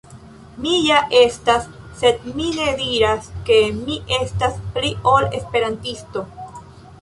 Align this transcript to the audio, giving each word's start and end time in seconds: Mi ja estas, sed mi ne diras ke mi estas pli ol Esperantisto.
Mi 0.61 0.69
ja 0.83 1.01
estas, 1.17 1.67
sed 1.99 2.25
mi 2.39 2.47
ne 2.61 2.69
diras 2.79 3.27
ke 3.51 3.59
mi 3.83 3.99
estas 4.19 4.57
pli 4.79 4.91
ol 5.13 5.29
Esperantisto. 5.43 6.27